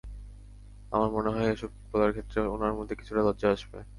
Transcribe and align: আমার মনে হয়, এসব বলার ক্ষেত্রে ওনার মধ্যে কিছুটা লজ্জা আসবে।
আমার 0.91 1.09
মনে 1.11 1.29
হয়, 1.29 1.49
এসব 1.51 1.71
বলার 1.91 2.11
ক্ষেত্রে 2.11 2.39
ওনার 2.47 2.73
মধ্যে 2.73 2.95
কিছুটা 2.95 3.21
লজ্জা 3.21 3.49
আসবে। 3.49 3.79